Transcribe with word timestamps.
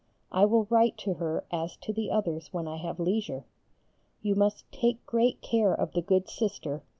I 0.31 0.45
will 0.45 0.63
write 0.71 0.97
to 1.05 1.13
her 1.13 1.45
as 1.51 1.75
to 1.77 1.93
the 1.93 2.09
others 2.09 2.51
when 2.51 2.67
I 2.67 2.77
have 2.77 2.99
leisure. 2.99 3.45
You 4.23 4.33
must 4.33 4.65
take 4.71 5.05
great 5.05 5.41
care 5.41 5.75
of 5.79 5.91
the 5.91 6.01
good 6.01 6.27
Sister 6.27 6.81